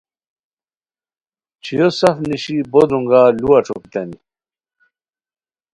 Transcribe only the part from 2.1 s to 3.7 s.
نیشی بو درونگار لوا